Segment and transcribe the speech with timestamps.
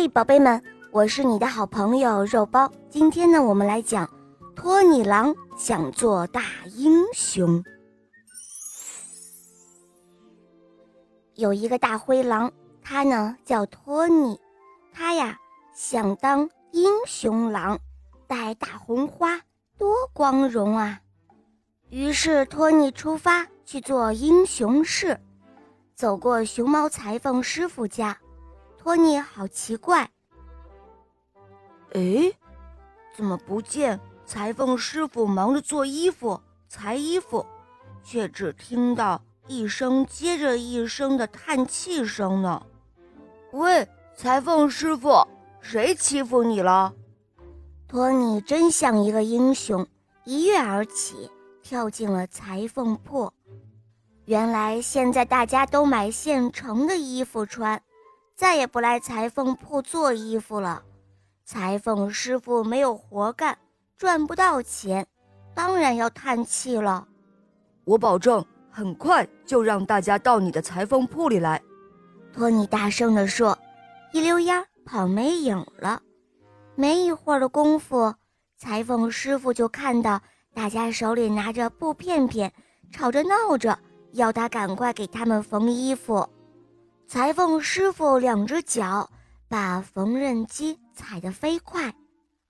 [0.00, 0.62] 嘿，宝贝们，
[0.92, 2.70] 我是你的好朋友肉包。
[2.88, 4.08] 今天呢，我们来讲
[4.54, 6.40] 托尼狼想做大
[6.76, 7.64] 英雄。
[11.34, 14.38] 有一个大灰狼，他呢叫托尼，
[14.92, 15.36] 他呀
[15.74, 17.76] 想当英雄狼，
[18.28, 19.40] 戴大红花，
[19.76, 21.00] 多光荣啊！
[21.90, 25.18] 于是托尼出发去做英雄事，
[25.96, 28.16] 走过熊猫裁缝师傅家。
[28.78, 30.08] 托尼好奇怪，
[31.92, 32.32] 哎，
[33.14, 37.44] 怎么不见裁缝师傅忙着做衣服、裁衣服，
[38.02, 42.62] 却只听到一声接着一声的叹气声呢？
[43.52, 43.86] 喂，
[44.16, 45.26] 裁缝师傅，
[45.60, 46.94] 谁欺负你了？
[47.86, 49.86] 托尼真像一个英雄，
[50.24, 51.30] 一跃而起，
[51.62, 53.30] 跳进了裁缝铺。
[54.24, 57.82] 原来现在大家都买现成的衣服穿。
[58.38, 60.80] 再也不来裁缝铺做衣服了，
[61.44, 63.58] 裁缝师傅没有活干，
[63.96, 65.04] 赚不到钱，
[65.56, 67.08] 当然要叹气了。
[67.84, 71.60] 我保证很快就让大家到你的裁缝铺里来。”
[72.32, 73.58] 托尼大声地说，
[74.12, 76.00] 一溜烟跑没影了。
[76.76, 78.14] 没一会儿的功夫，
[78.56, 80.20] 裁缝师傅就看到
[80.54, 82.52] 大家手里拿着布片片，
[82.92, 83.76] 吵着闹着
[84.12, 86.24] 要他赶快给他们缝衣服。
[87.08, 89.08] 裁缝师傅两只脚
[89.48, 91.90] 把缝纫机踩得飞快，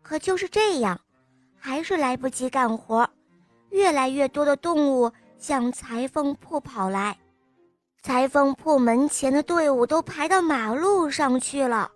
[0.00, 1.00] 可就是这样，
[1.58, 3.10] 还是来不及干活。
[3.70, 7.18] 越来越多的动物向裁缝铺跑来，
[8.00, 11.90] 裁缝铺门前的队伍都排到马路上去了。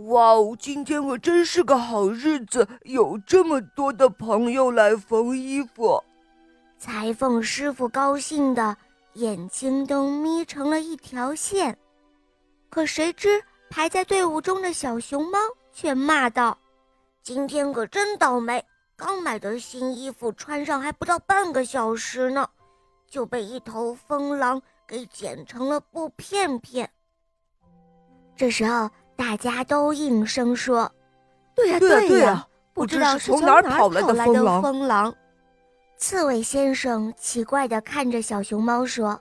[0.00, 6.04] 哇哦，今天可真是个好日子，有这么多的朋友来缝衣服。
[6.78, 8.76] 裁缝师傅高兴的
[9.14, 11.78] 眼睛都眯成了一条线。
[12.68, 15.38] 可谁知，排在队伍中的小熊猫
[15.72, 16.56] 却骂道
[17.22, 18.64] ：“今天可真倒霉！
[18.96, 22.48] 刚买的新衣服穿上还不到半个小时呢，
[23.08, 26.90] 就被一头疯狼给剪成了布片片。”
[28.36, 30.90] 这时候，大家都应声说
[31.54, 35.14] ：“对呀，对呀，不知道是从哪儿跑来的疯狼。”
[35.98, 39.18] 刺猬先生奇怪地看着小熊猫说：“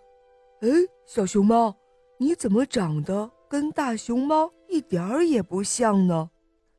[0.60, 0.70] 哎，
[1.06, 1.74] 小熊猫，
[2.18, 6.30] 你怎么长得？”跟大熊猫一点儿也不像呢，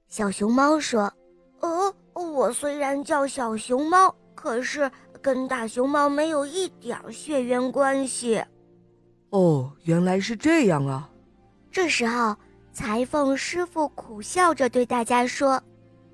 [0.09, 1.11] 小熊猫说
[1.61, 4.91] ：“呃，我虽然叫小熊猫，可是
[5.23, 8.45] 跟大熊猫没有一点血缘关系。”
[9.33, 11.11] 哦，原来是这样啊！
[11.73, 12.37] 这时候，
[12.75, 15.59] 裁缝师傅苦笑着对大家说：“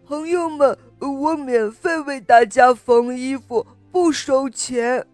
[0.06, 5.04] 朋友们，我免费为大家缝衣服，不收钱。”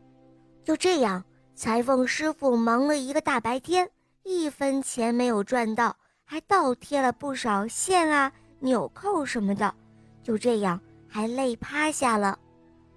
[0.63, 3.89] 就这样，裁缝师傅忙了一个大白天。
[4.31, 8.31] 一分钱没有赚到，还倒贴了不少线啊、
[8.61, 9.75] 纽扣什么的，
[10.23, 10.79] 就这样
[11.09, 12.39] 还累趴下了。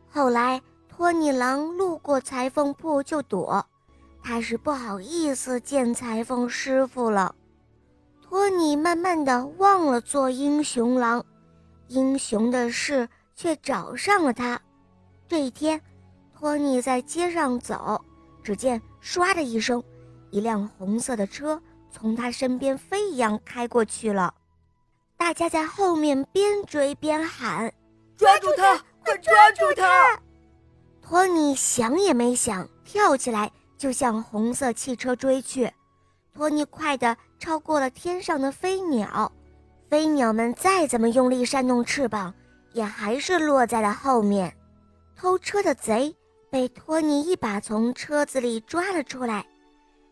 [0.09, 3.65] 后来托尼狼路过裁缝铺就躲，
[4.21, 7.33] 他是不好意思见裁缝师傅了。
[8.21, 11.25] 托尼慢慢的忘了做英雄狼，
[11.87, 14.59] 英雄的事却找上了他。
[15.29, 15.81] 这一天，
[16.37, 18.03] 托尼在街上走，
[18.43, 19.81] 只见唰的一声。
[20.31, 21.61] 一辆红色的车
[21.91, 24.33] 从他身边飞一样开过去了，
[25.17, 27.71] 大家在后面边追边喊
[28.17, 28.77] ：“抓住他！
[29.03, 30.19] 快抓住他！”
[31.01, 35.71] 托尼想也没想，跳起来就向红色汽车追去。
[36.33, 39.29] 托尼快的超过了天上的飞鸟，
[39.89, 42.33] 飞鸟们再怎么用力扇动翅膀，
[42.71, 44.55] 也还是落在了后面。
[45.17, 46.15] 偷车的贼
[46.49, 49.45] 被托尼一把从车子里抓了出来。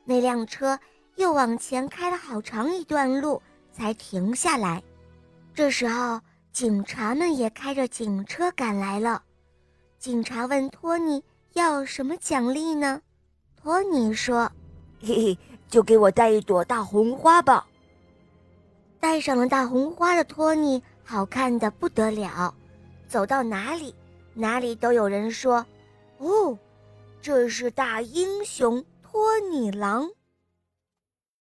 [0.09, 0.79] 那辆车
[1.17, 3.39] 又往前开了好长一段路，
[3.71, 4.81] 才停下来。
[5.53, 6.19] 这时候，
[6.51, 9.21] 警察们也开着警车赶来了。
[9.99, 12.99] 警察问托尼要什么奖励呢？
[13.55, 14.51] 托尼说
[14.99, 15.37] ：“嘿嘿，
[15.67, 17.67] 就给我带一朵大红花吧。”
[18.99, 22.51] 戴上了大红花的托尼，好看的不得了。
[23.07, 23.93] 走到哪里，
[24.33, 25.63] 哪里都有人说
[26.17, 26.57] ：“哦，
[27.21, 30.18] 这是大英雄。”托尼狼。